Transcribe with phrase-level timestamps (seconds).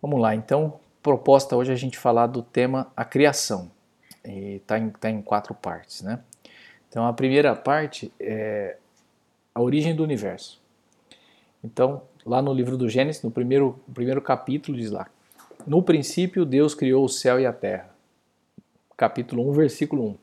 [0.00, 3.70] Vamos lá, então, proposta hoje a gente falar do tema a criação.
[4.24, 6.20] Está em, tá em quatro partes, né?
[6.88, 8.76] Então, a primeira parte é
[9.54, 10.60] a origem do universo.
[11.62, 15.06] Então, lá no livro do Gênesis, no primeiro, primeiro capítulo, diz lá:
[15.66, 17.90] No princípio, Deus criou o céu e a terra.
[18.96, 20.16] Capítulo 1, versículo 1.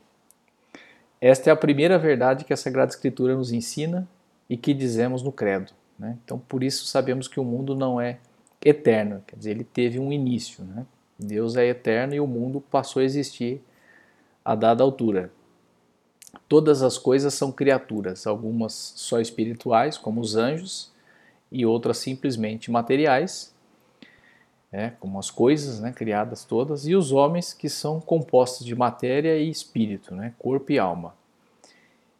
[1.21, 4.07] Esta é a primeira verdade que a Sagrada Escritura nos ensina
[4.49, 5.71] e que dizemos no Credo.
[5.97, 6.17] Né?
[6.23, 8.19] Então, por isso sabemos que o mundo não é
[8.63, 10.63] eterno, quer dizer, ele teve um início.
[10.63, 10.85] Né?
[11.17, 13.61] Deus é eterno e o mundo passou a existir
[14.43, 15.31] a dada altura.
[16.47, 20.91] Todas as coisas são criaturas, algumas só espirituais, como os anjos,
[21.51, 23.53] e outras simplesmente materiais,
[24.71, 29.37] é, como as coisas né, criadas todas, e os homens que são compostos de matéria
[29.37, 31.15] e espírito, né, corpo e alma.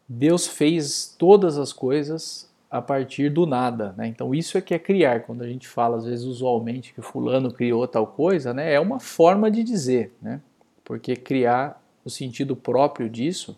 [0.07, 4.07] Deus fez todas as coisas a partir do nada, né?
[4.07, 5.21] Então isso é que é criar.
[5.21, 8.73] Quando a gente fala às vezes usualmente que fulano criou tal coisa, né?
[8.73, 10.41] É uma forma de dizer, né?
[10.83, 13.57] Porque criar o sentido próprio disso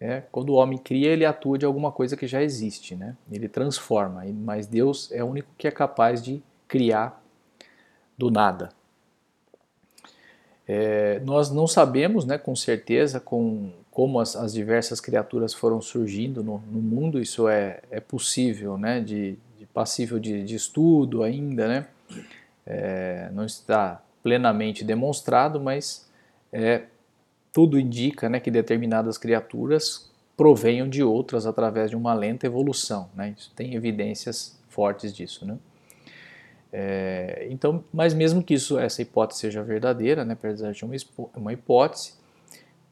[0.00, 3.16] é quando o homem cria, ele atua de alguma coisa que já existe, né?
[3.30, 4.24] Ele transforma.
[4.34, 7.22] Mas Deus é o único que é capaz de criar
[8.18, 8.70] do nada.
[10.68, 16.44] É, nós não sabemos, né, com certeza, com como as, as diversas criaturas foram surgindo
[16.44, 21.66] no, no, mundo, isso é, é possível, né, de, de passível de, de, estudo ainda,
[21.66, 21.86] né,
[22.66, 26.06] é, não está plenamente demonstrado, mas
[26.52, 26.82] é,
[27.50, 33.34] tudo indica né, que determinadas criaturas provenham de outras através de uma lenta evolução, né,
[33.34, 35.56] isso tem evidências fortes disso, né.
[36.70, 40.94] É, então, mas mesmo que isso, essa hipótese seja verdadeira, né, apesar de uma,
[41.34, 42.12] uma hipótese,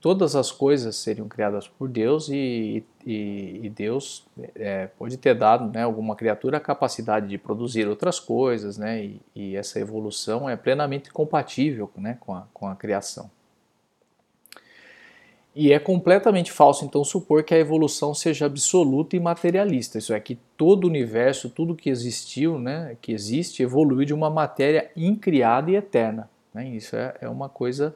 [0.04, 5.72] todas as coisas seriam criadas por Deus e, e, e Deus é, pode ter dado
[5.72, 10.56] né, alguma criatura a capacidade de produzir outras coisas, né, e, e essa evolução é
[10.56, 13.30] plenamente compatível né, com, a, com a criação.
[15.56, 19.96] E é completamente falso, então, supor que a evolução seja absoluta e materialista.
[19.96, 24.28] Isso é, que todo o universo, tudo que existiu, né, que existe, evoluiu de uma
[24.28, 26.28] matéria incriada e eterna.
[26.52, 26.68] Né?
[26.68, 27.94] Isso é, é uma coisa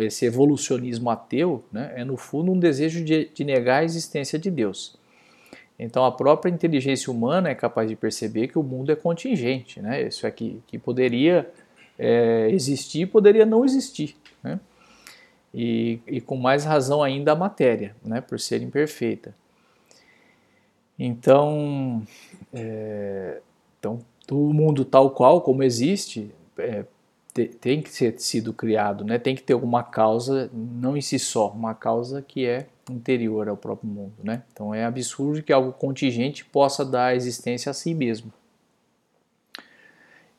[0.00, 4.50] esse evolucionismo ateu né, é no fundo um desejo de, de, negar a existência de
[4.50, 4.96] Deus.
[5.78, 10.02] Então a própria inteligência humana é capaz de perceber que o mundo é contingente, né?
[10.06, 11.50] Isso é que, que poderia
[11.98, 14.60] é, existir, poderia não existir, né?
[15.54, 18.20] E, e, com mais razão ainda a matéria, né?
[18.20, 19.34] Por ser imperfeita.
[20.98, 22.02] Então,
[22.54, 23.40] é,
[23.78, 23.98] então
[24.30, 26.84] o mundo tal qual como existe é,
[27.32, 29.18] tem que ser sido criado, né?
[29.18, 33.56] tem que ter alguma causa, não em si só, uma causa que é interior ao
[33.56, 34.12] próprio mundo.
[34.22, 34.42] Né?
[34.52, 38.30] Então é absurdo que algo contingente possa dar existência a si mesmo.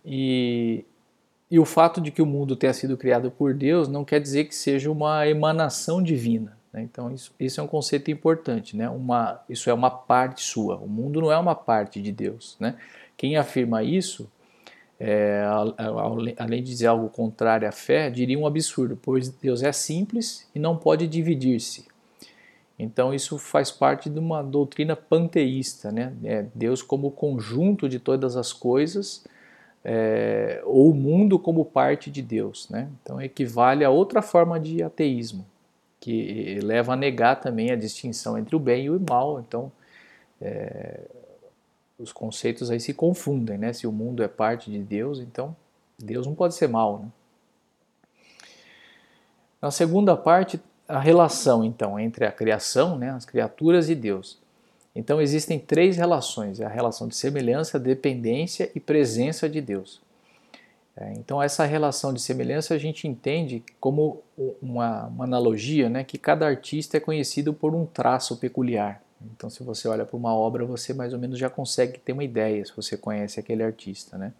[0.05, 0.85] E,
[1.49, 4.45] e o fato de que o mundo tenha sido criado por Deus não quer dizer
[4.45, 6.55] que seja uma emanação divina.
[6.71, 6.83] Né?
[6.83, 8.77] Então isso, isso é um conceito importante.
[8.77, 8.87] Né?
[8.87, 10.77] Uma, isso é uma parte sua.
[10.77, 12.55] O mundo não é uma parte de Deus.
[12.59, 12.75] Né?
[13.17, 14.29] Quem afirma isso
[15.05, 15.43] é,
[16.37, 20.59] além de dizer algo contrário à fé, diria um absurdo, pois Deus é simples e
[20.59, 21.85] não pode dividir-se.
[22.79, 26.13] Então isso faz parte de uma doutrina panteísta, né?
[26.23, 29.25] É Deus como conjunto de todas as coisas,
[29.83, 32.87] é, ou o mundo como parte de Deus, né?
[33.01, 35.45] Então equivale a outra forma de ateísmo,
[35.99, 39.41] que leva a negar também a distinção entre o bem e o mal.
[39.41, 39.69] Então
[40.41, 41.01] é,
[41.97, 43.73] os conceitos aí se confundem, né?
[43.73, 45.55] Se o mundo é parte de Deus, então
[45.97, 47.09] Deus não pode ser mal, né?
[49.61, 54.37] Na segunda parte, a relação então entre a criação, né, as criaturas e Deus.
[54.95, 60.01] Então existem três relações: é a relação de semelhança, dependência e presença de Deus.
[60.95, 64.21] É, então essa relação de semelhança a gente entende como
[64.61, 69.02] uma, uma analogia, né, que cada artista é conhecido por um traço peculiar.
[69.35, 72.23] Então, se você olha para uma obra, você mais ou menos já consegue ter uma
[72.23, 74.33] ideia se você conhece aquele artista, né?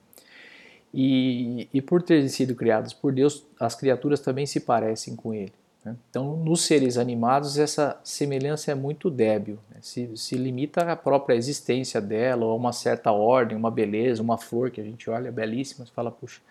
[0.94, 5.54] E, e por terem sido criados por Deus, as criaturas também se parecem com ele.
[5.84, 5.96] Né?
[6.10, 9.78] Então, nos seres animados, essa semelhança é muito débil, né?
[9.82, 14.38] se, se limita à própria existência dela, ou a uma certa ordem, uma beleza, uma
[14.38, 16.42] flor que a gente olha belíssima e fala, puxa,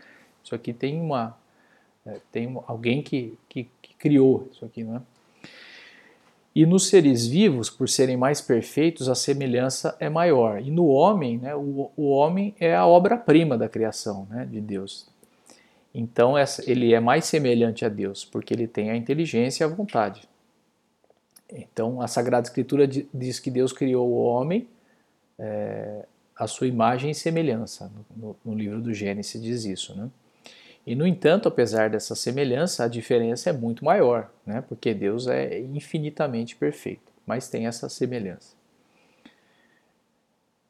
[0.43, 1.37] isso aqui tem uma
[2.05, 5.02] é, tem alguém que, que, que criou isso aqui, não é?
[6.54, 10.60] E nos seres vivos, por serem mais perfeitos, a semelhança é maior.
[10.60, 15.08] E no homem, né, o, o homem é a obra-prima da criação né, de Deus.
[15.94, 19.69] Então essa, ele é mais semelhante a Deus, porque ele tem a inteligência e a
[19.69, 20.28] vontade.
[21.50, 24.66] Então a Sagrada Escritura diz que Deus criou o homem
[25.38, 26.06] é,
[26.37, 27.90] a sua imagem e semelhança.
[28.16, 30.08] No, no, livro do Gênesis diz isso, né?
[30.87, 34.62] E no entanto, apesar dessa semelhança, a diferença é muito maior, né?
[34.69, 38.56] Porque Deus é infinitamente perfeito, mas tem essa semelhança.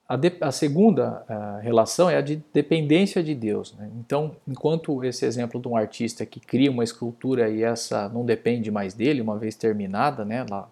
[0.06, 3.74] A, de, a segunda a relação é a de dependência de Deus.
[3.74, 3.90] Né?
[3.98, 8.70] Então, enquanto esse exemplo de um artista que cria uma escultura e essa não depende
[8.70, 10.70] mais dele, uma vez terminada, né, ela,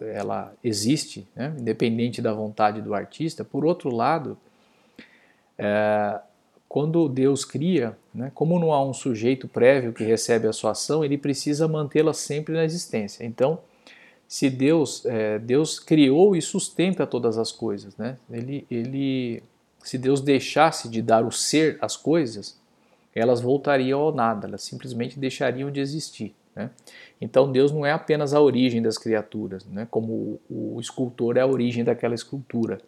[0.00, 3.44] ela existe, né, independente da vontade do artista.
[3.44, 4.36] Por outro lado,
[5.56, 6.18] é,
[6.74, 11.04] quando Deus cria, né, como não há um sujeito prévio que recebe a sua ação,
[11.04, 13.24] ele precisa mantê-la sempre na existência.
[13.24, 13.60] Então,
[14.26, 18.16] se Deus, é, Deus criou e sustenta todas as coisas, né?
[18.28, 19.40] Ele, ele,
[19.84, 22.58] se Deus deixasse de dar o ser às coisas,
[23.14, 26.34] elas voltariam ao nada, elas simplesmente deixariam de existir.
[26.56, 26.70] Né?
[27.20, 29.86] Então Deus não é apenas a origem das criaturas, né?
[29.92, 32.80] como o, o escultor é a origem daquela escultura,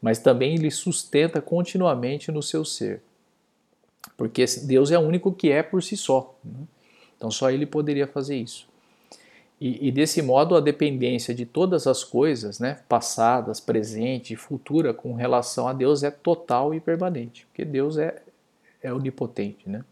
[0.00, 3.02] mas também ele sustenta continuamente no seu ser,
[4.16, 6.36] porque Deus é o único que é por si só.
[6.44, 6.60] Né?
[7.16, 8.68] Então só ele poderia fazer isso.
[9.60, 14.94] E, e, desse modo a dependência de todas as coisas, né, passadas, presente e futura,
[14.94, 18.22] com relação a Deus é total e permanente, porque Deus é,
[18.80, 19.68] é onipotente.
[19.68, 19.84] Né?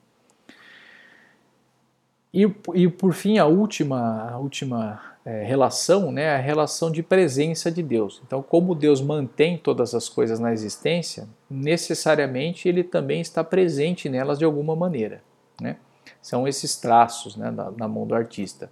[2.32, 2.42] E,
[2.74, 7.82] e por fim, a última, a última é, relação né, a relação de presença de
[7.82, 8.22] Deus.
[8.24, 14.38] Então, como Deus mantém todas as coisas na existência, necessariamente ele também está presente nelas
[14.38, 15.20] de alguma maneira.
[15.60, 15.78] Né?
[16.22, 18.70] São esses traços né, na, na mão do artista.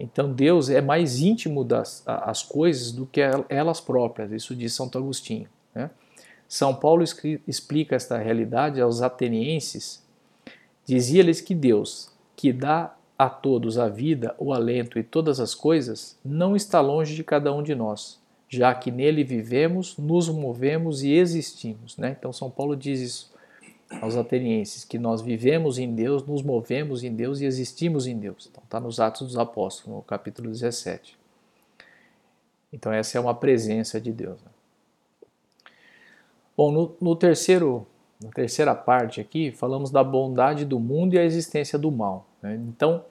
[0.00, 4.98] Então Deus é mais íntimo das as coisas do que elas próprias, isso diz Santo
[4.98, 5.48] Agostinho.
[5.74, 5.90] Né?
[6.48, 7.04] São Paulo
[7.46, 10.04] explica esta realidade aos atenienses,
[10.84, 16.16] dizia-lhes que Deus, que dá a todos a vida, o alento e todas as coisas,
[16.24, 21.12] não está longe de cada um de nós, já que nele vivemos, nos movemos e
[21.12, 21.96] existimos.
[21.96, 22.16] Né?
[22.16, 23.32] Então São Paulo diz isso
[24.00, 28.48] aos atenienses que nós vivemos em Deus, nos movemos em Deus e existimos em Deus.
[28.50, 31.18] Então está nos Atos dos Apóstolos, no capítulo 17.
[32.72, 34.38] Então essa é uma presença de Deus.
[34.42, 34.50] Né?
[36.56, 37.86] Bom, no, no, terceiro,
[38.22, 42.26] na terceira parte aqui, falamos da bondade do mundo e a existência do mal.
[42.42, 42.60] Né?
[42.68, 43.04] Então,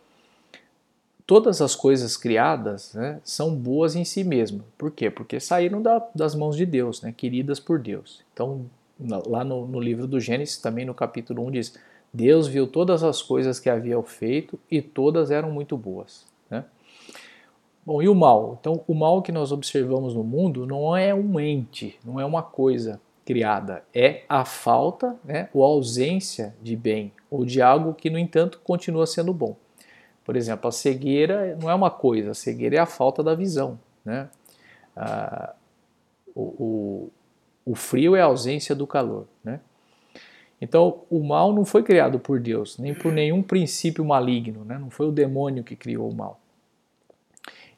[1.25, 4.65] todas as coisas criadas né, são boas em si mesmas.
[4.77, 5.09] Por quê?
[5.09, 8.24] Porque saíram da, das mãos de Deus, né, queridas por Deus.
[8.33, 8.65] Então,
[9.00, 11.80] lá no, no, livro do Gênesis, também no capítulo 1, diz:
[12.13, 16.25] Deus viu todas as coisas que havia feito e todas eram muito boas.
[16.50, 16.65] Né?
[17.86, 18.57] Bom, e o mal?
[18.60, 22.44] Então, o mal que nós observamos no mundo não é um ente, não é uma
[22.44, 28.18] coisa criada, é a falta né, ou ausência de bem ou de algo que, no
[28.18, 29.57] entanto, continua sendo bom.
[30.24, 33.77] Por exemplo, a cegueira não é uma coisa, a cegueira é a falta da visão.
[34.06, 34.29] Né?
[34.95, 35.53] Ah,
[36.33, 37.09] o,
[37.65, 39.27] o frio é a ausência do calor.
[39.44, 39.59] Né?
[40.62, 44.77] Então, o mal não foi criado por Deus, nem por nenhum princípio maligno, né?
[44.77, 46.39] não foi o demônio que criou o mal.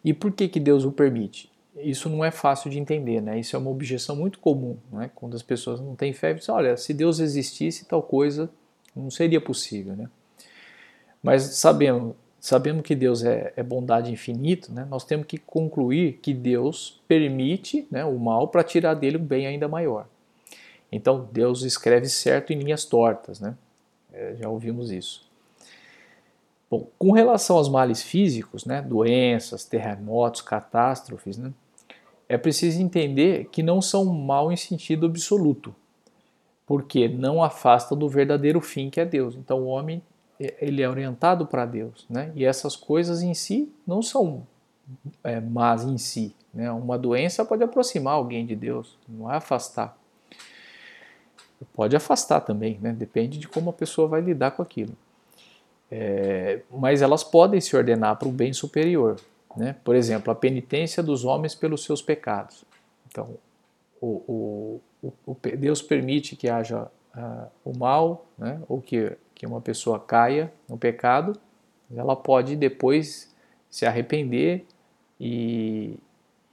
[0.06, 1.52] E por que, que Deus o permite?
[1.82, 3.40] Isso não é fácil de entender, né?
[3.40, 5.10] Isso é uma objeção muito comum, né?
[5.16, 8.50] Quando as pessoas não têm fé, dizem, olha, se Deus existisse, tal coisa
[8.96, 10.10] não seria possível, né?
[11.22, 16.34] Mas sabemos, sabendo que Deus é, é bondade infinita, né, nós temos que concluir que
[16.34, 20.08] Deus permite né, o mal para tirar dele um bem ainda maior.
[20.92, 23.56] Então Deus escreve certo em linhas tortas, né?
[24.12, 25.30] É, já ouvimos isso.
[26.70, 31.52] Bom, com relação aos males físicos, né, doenças, terremotos, catástrofes, né,
[32.30, 35.76] é preciso entender que não são mal em sentido absoluto,
[36.66, 39.36] porque não afasta do verdadeiro fim que é Deus.
[39.36, 40.04] Então o homem
[40.40, 42.32] ele é orientado para Deus, né?
[42.36, 44.48] E essas coisas em si não são
[45.24, 46.72] é, más em si, né?
[46.72, 49.98] Uma doença pode aproximar alguém de Deus, não é afastar.
[51.74, 52.94] Pode afastar também, né?
[52.94, 54.94] Depende de como a pessoa vai lidar com aquilo.
[55.92, 59.20] É, mas elas podem se ordenar para o bem superior,
[59.60, 59.76] né?
[59.84, 62.64] Por exemplo, a penitência dos homens pelos seus pecados.
[63.08, 63.38] Então,
[64.02, 68.62] o, o, o Deus permite que haja uh, o mal, né?
[68.68, 71.40] Ou que que uma pessoa caia no pecado,
[71.96, 73.34] ela pode depois
[73.70, 74.66] se arrepender
[75.18, 75.98] e,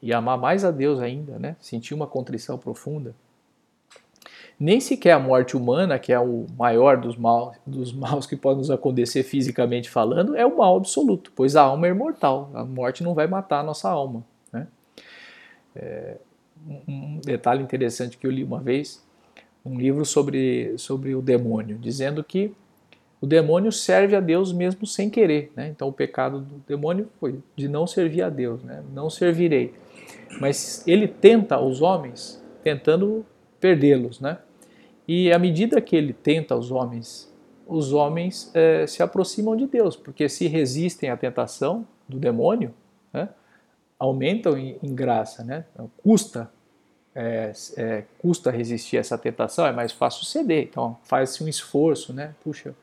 [0.01, 1.57] e amar mais a Deus ainda, né?
[1.59, 3.13] sentir uma contrição profunda.
[4.59, 8.59] Nem sequer a morte humana, que é o maior dos, mal, dos maus que pode
[8.59, 13.03] nos acontecer fisicamente falando, é o mal absoluto, pois a alma é imortal, a morte
[13.03, 14.25] não vai matar a nossa alma.
[14.53, 14.67] Né?
[15.75, 16.17] É,
[16.89, 19.05] um detalhe interessante que eu li uma vez,
[19.65, 22.55] um livro sobre, sobre o demônio, dizendo que
[23.21, 25.53] o demônio serve a Deus mesmo sem querer.
[25.57, 25.69] Né?
[25.69, 28.83] Então o pecado do demônio foi de não servir a Deus, né?
[28.95, 29.75] não servirei.
[30.41, 33.25] Mas ele tenta os homens, tentando
[33.61, 34.39] perdê-los, né?
[35.07, 37.33] E à medida que ele tenta os homens,
[37.67, 42.75] os homens é, se aproximam de Deus, porque se resistem à tentação do demônio,
[43.13, 43.29] né,
[43.99, 45.65] aumentam em, em, graça, né?
[46.03, 46.51] Custa
[47.15, 50.65] é, é, custa resistir a essa tentação, é mais fácil ceder.
[50.65, 52.35] Então faz-se um esforço, né?
[52.45, 52.75] Puxa,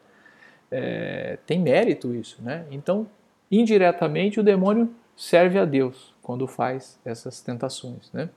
[0.71, 2.65] é, tem mérito isso, né?
[2.71, 3.07] Então
[3.51, 8.29] indiretamente o demônio serve a Deus quando faz essas tentações, né?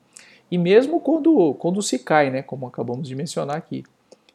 [0.50, 3.84] E mesmo quando, quando se cai, né, como acabamos de mencionar aqui,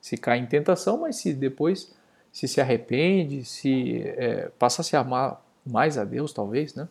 [0.01, 1.94] se cai em tentação, mas se depois
[2.32, 6.88] se se arrepende, se é, passa a se amar mais a Deus, talvez, né?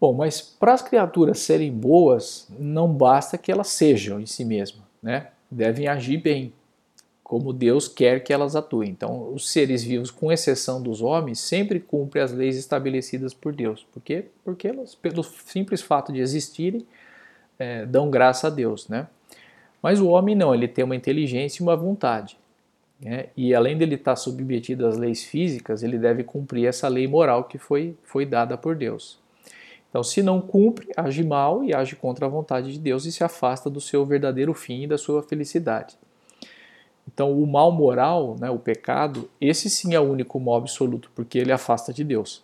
[0.00, 4.82] Bom, mas para as criaturas serem boas, não basta que elas sejam em si mesmas,
[5.00, 5.28] né?
[5.48, 6.52] Devem agir bem,
[7.32, 8.90] como Deus quer que elas atuem.
[8.90, 13.86] Então, os seres vivos, com exceção dos homens, sempre cumprem as leis estabelecidas por Deus.
[13.90, 14.26] Por quê?
[14.44, 16.86] Porque elas, pelo simples fato de existirem,
[17.58, 19.06] é, dão graça a Deus, né?
[19.82, 22.36] Mas o homem não, ele tem uma inteligência e uma vontade.
[23.00, 23.28] Né?
[23.34, 27.56] E além dele estar submetido às leis físicas, ele deve cumprir essa lei moral que
[27.56, 29.18] foi, foi dada por Deus.
[29.88, 33.24] Então, se não cumpre, age mal e age contra a vontade de Deus e se
[33.24, 35.96] afasta do seu verdadeiro fim e da sua felicidade.
[37.06, 41.38] Então, o mal moral, né, o pecado, esse sim é o único mal absoluto, porque
[41.38, 42.42] ele afasta de Deus.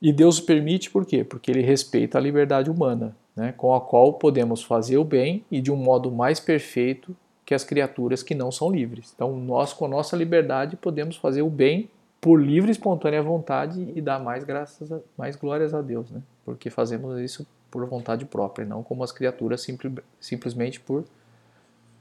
[0.00, 1.24] E Deus permite por quê?
[1.24, 5.60] Porque ele respeita a liberdade humana, né, com a qual podemos fazer o bem e
[5.60, 9.12] de um modo mais perfeito que as criaturas que não são livres.
[9.14, 11.88] Então, nós, com a nossa liberdade, podemos fazer o bem
[12.20, 16.20] por livre e espontânea vontade e dar mais graças, a, mais glórias a Deus, né?
[16.44, 21.04] Porque fazemos isso por vontade própria, não como as criaturas simples, simplesmente por,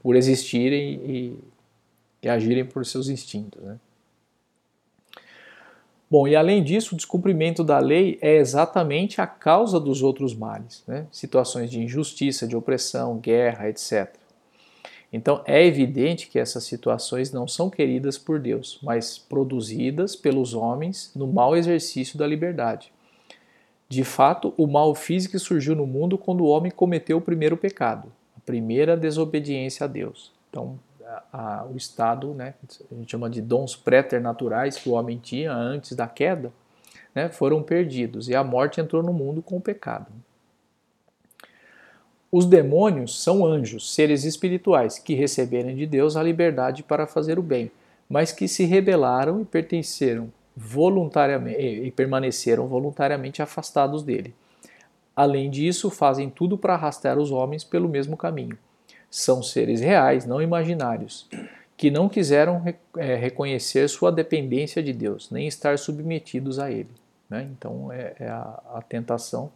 [0.02, 1.40] por existirem e,
[2.24, 3.78] e agirem por seus instintos, né?
[6.12, 10.84] Bom, e além disso, o descumprimento da lei é exatamente a causa dos outros males,
[10.88, 11.06] né?
[11.12, 14.10] situações de injustiça, de opressão, guerra, etc.
[15.14, 21.12] Então é evidente que essas situações não são queridas por Deus, mas produzidas pelos homens
[21.16, 22.92] no mau exercício da liberdade.
[23.88, 28.12] De fato, o mal físico surgiu no mundo quando o homem cometeu o primeiro pecado,
[28.40, 30.32] a primeira desobediência a Deus.
[30.50, 32.54] Então, a, a, o estado, né,
[32.92, 36.52] a gente chama de dons préternaturais que o homem tinha antes da queda,
[37.14, 40.08] né, foram perdidos e a morte entrou no mundo com o pecado.
[42.32, 47.44] Os demônios são anjos, seres espirituais, que receberam de Deus a liberdade para fazer o
[47.44, 47.72] bem,
[48.08, 54.34] mas que se rebelaram e pertenceram voluntariamente e permaneceram voluntariamente afastados dele.
[55.20, 58.58] Além disso, fazem tudo para arrastar os homens pelo mesmo caminho.
[59.12, 61.28] São seres reais, não imaginários,
[61.76, 62.64] que não quiseram
[62.96, 66.88] é, reconhecer sua dependência de Deus, nem estar submetidos a Ele.
[67.30, 67.50] Né?
[67.52, 69.52] Então, é, é a, a tentação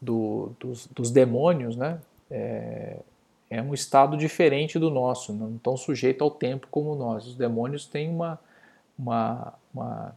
[0.00, 1.98] do, dos, dos, demônios, né,
[2.30, 2.96] é,
[3.50, 7.26] é, um estado diferente do nosso, não tão sujeito ao tempo como nós.
[7.26, 8.38] Os demônios têm uma,
[8.98, 10.16] uma, uma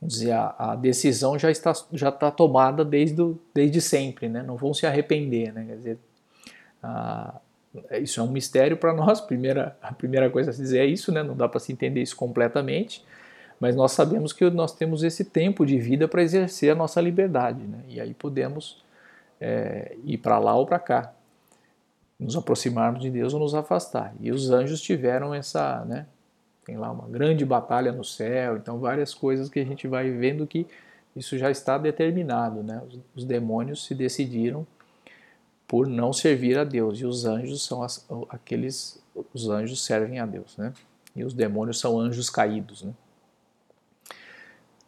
[0.00, 4.56] vamos dizer, a, a, decisão já está, já está tomada desde, desde sempre, né, não
[4.56, 5.98] vão se arrepender, né, quer dizer,
[8.00, 9.20] isso é um mistério para nós.
[9.20, 11.22] Primeira, a primeira coisa a se dizer é isso, né?
[11.22, 13.04] Não dá para se entender isso completamente
[13.58, 17.62] mas nós sabemos que nós temos esse tempo de vida para exercer a nossa liberdade,
[17.62, 17.80] né?
[17.88, 18.84] e aí podemos
[19.40, 21.12] é, ir para lá ou para cá,
[22.18, 24.14] nos aproximarmos de Deus ou nos afastar.
[24.20, 26.06] E os anjos tiveram essa, né?
[26.66, 30.44] Tem lá uma grande batalha no céu, então várias coisas que a gente vai vendo
[30.48, 30.66] que
[31.14, 32.82] isso já está determinado, né?
[32.88, 34.66] os, os demônios se decidiram
[35.66, 39.00] por não servir a Deus e os anjos são as, aqueles,
[39.32, 40.72] os anjos servem a Deus, né?
[41.14, 42.92] E os demônios são anjos caídos, né?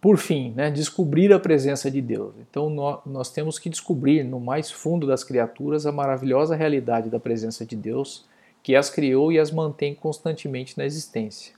[0.01, 2.33] Por fim, né, descobrir a presença de Deus.
[2.39, 2.71] Então
[3.05, 7.75] nós temos que descobrir no mais fundo das criaturas a maravilhosa realidade da presença de
[7.75, 8.25] Deus
[8.63, 11.58] que as criou e as mantém constantemente na existência.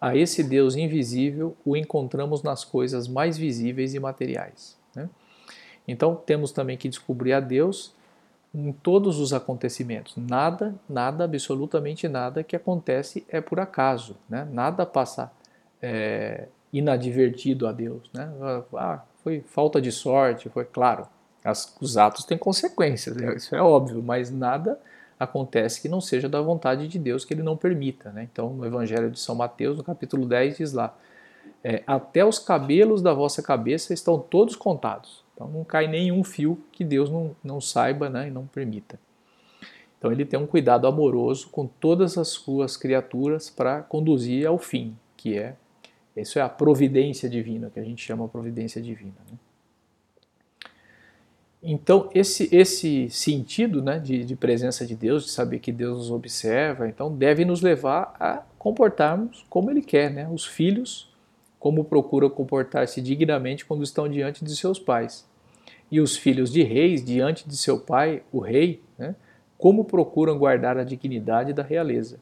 [0.00, 4.76] A esse Deus invisível o encontramos nas coisas mais visíveis e materiais.
[4.94, 5.08] Né?
[5.86, 7.94] Então temos também que descobrir a Deus
[8.54, 10.14] em todos os acontecimentos.
[10.16, 14.16] Nada, nada, absolutamente nada que acontece é por acaso.
[14.28, 14.46] Né?
[14.50, 15.32] Nada passa
[15.82, 18.08] é, inadvertido a Deus.
[18.12, 18.30] Né?
[18.76, 21.06] Ah, foi falta de sorte, foi claro.
[21.44, 23.34] As, os atos têm consequências, né?
[23.34, 24.78] isso é óbvio, mas nada
[25.18, 28.10] acontece que não seja da vontade de Deus, que ele não permita.
[28.10, 28.28] Né?
[28.30, 30.96] Então, no Evangelho de São Mateus, no capítulo 10, diz lá:
[31.62, 35.24] é, Até os cabelos da vossa cabeça estão todos contados.
[35.34, 38.98] Então, não cai nenhum fio que Deus não, não saiba né, e não permita.
[39.98, 44.96] Então, ele tem um cuidado amoroso com todas as suas criaturas para conduzir ao fim,
[45.16, 45.56] que é
[46.16, 49.16] isso é a providência divina, que a gente chama providência divina.
[49.30, 49.36] Né?
[51.66, 56.10] Então, esse, esse sentido né, de, de, presença de Deus, de saber que Deus nos
[56.10, 60.10] observa, então deve nos levar a comportarmos como Ele quer.
[60.10, 60.28] Né?
[60.30, 61.10] Os filhos,
[61.58, 65.26] como procuram comportar-se dignamente quando estão diante de seus pais.
[65.90, 69.16] E os filhos de reis, diante de seu pai, o rei, né,
[69.56, 72.18] como procuram guardar a dignidade da realeza.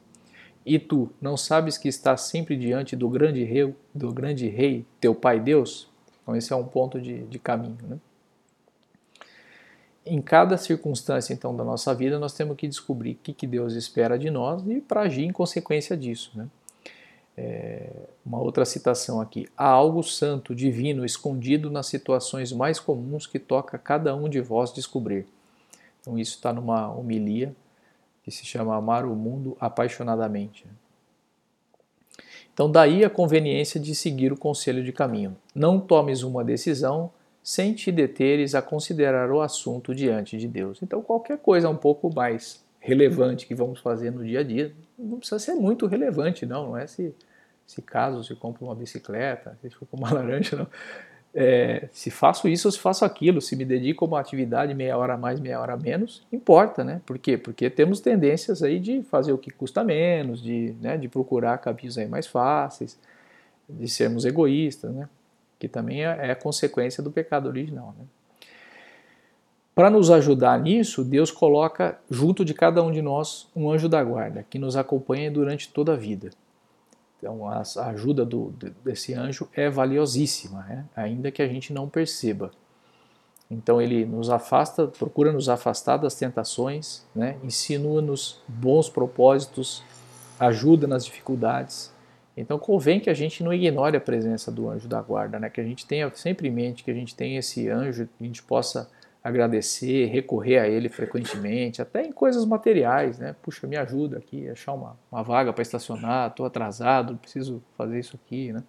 [0.65, 5.13] E tu, não sabes que estás sempre diante do grande rei, do grande rei, teu
[5.13, 5.89] pai Deus?
[6.21, 7.77] Então esse é um ponto de, de caminho.
[7.83, 7.97] Né?
[10.05, 14.17] Em cada circunstância então da nossa vida nós temos que descobrir o que, Deus espera
[14.17, 16.31] de nós e para agir em consequência disso.
[16.35, 16.47] Né?
[17.35, 17.89] É,
[18.25, 23.77] uma outra citação aqui: há algo santo, divino, escondido nas situações mais comuns que toca
[23.77, 25.25] cada um de vós descobrir.
[26.01, 27.55] Então isso está numa homilia
[28.23, 30.65] que se chama Amar o Mundo Apaixonadamente.
[32.53, 35.35] Então daí a conveniência de seguir o conselho de caminho.
[35.55, 37.09] Não tomes uma decisão
[37.43, 40.81] sem te deteres a considerar o assunto diante de Deus.
[40.81, 45.17] Então, qualquer coisa um pouco mais relevante que vamos fazer no dia a dia, não
[45.17, 46.69] precisa ser muito relevante, não.
[46.69, 47.13] Não é se,
[47.67, 50.67] se caso se compra uma bicicleta, se for uma laranja, não.
[51.35, 54.95] É, se faço isso ou se faço aquilo, se me dedico a uma atividade meia
[54.95, 57.01] hora mais, meia hora menos, importa, né?
[57.05, 57.37] Por quê?
[57.37, 61.97] Porque temos tendências aí de fazer o que custa menos, de, né, de procurar caminhos
[61.97, 62.99] aí mais fáceis,
[63.67, 65.09] de sermos egoístas, né?
[65.63, 67.95] Que também é, é consequência do pecado original.
[67.97, 68.05] Né?
[69.73, 74.03] Para nos ajudar nisso, Deus coloca junto de cada um de nós um anjo da
[74.03, 76.31] guarda que nos acompanha durante toda a vida.
[77.17, 78.53] Então, a ajuda do,
[78.83, 80.85] desse anjo é valiosíssima, né?
[80.93, 82.51] ainda que a gente não perceba.
[83.49, 87.37] Então, ele nos afasta, procura nos afastar das tentações, né?
[87.41, 89.81] insinua-nos bons propósitos,
[90.37, 91.92] ajuda nas dificuldades
[92.35, 95.49] então convém que a gente não ignore a presença do anjo da guarda, né?
[95.49, 98.27] que a gente tenha sempre em mente que a gente tem esse anjo, que a
[98.27, 98.89] gente possa
[99.23, 103.33] agradecer, recorrer a ele frequentemente, até em coisas materiais, né?
[103.41, 108.19] Puxa, me ajuda aqui, achar uma, uma vaga para estacionar, estou atrasado, preciso fazer isso
[108.21, 108.61] aqui, né?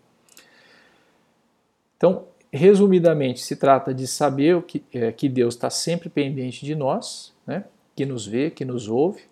[1.97, 7.35] Então, resumidamente, se trata de saber que, é, que Deus está sempre pendente de nós,
[7.45, 7.65] né?
[7.97, 9.23] que nos vê, que nos ouve,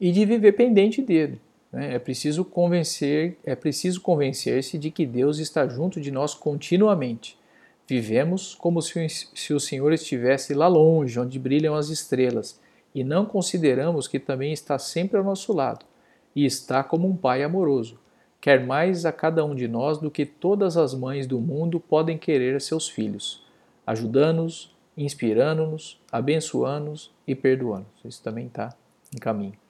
[0.00, 1.40] e de viver pendente dele.
[1.72, 1.94] Né?
[1.94, 7.38] É preciso convencer, é preciso convencer-se de que Deus está junto de nós continuamente.
[7.86, 12.60] Vivemos como se, se o Senhor estivesse lá longe, onde brilham as estrelas,
[12.94, 15.86] e não consideramos que também está sempre ao nosso lado,
[16.34, 17.98] e está como um pai amoroso.
[18.40, 22.16] Quer mais a cada um de nós do que todas as mães do mundo podem
[22.16, 23.44] querer a seus filhos,
[23.86, 28.04] ajudando-nos, inspirando-nos, abençoando-nos e perdoando-nos.
[28.04, 28.74] Isso também está
[29.14, 29.67] em caminho.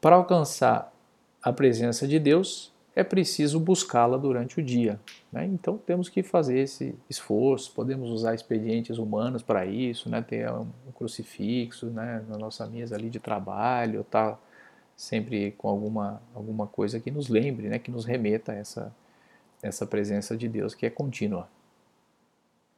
[0.00, 0.92] Para alcançar
[1.42, 4.98] a presença de Deus, é preciso buscá-la durante o dia.
[5.30, 5.44] Né?
[5.46, 10.22] Então temos que fazer esse esforço, podemos usar expedientes humanos para isso, né?
[10.22, 12.24] ter um crucifixo né?
[12.28, 14.38] na nossa mesa ali de trabalho, estar tá
[14.96, 17.78] sempre com alguma, alguma coisa que nos lembre, né?
[17.78, 18.94] que nos remeta a essa,
[19.62, 21.48] essa presença de Deus que é contínua.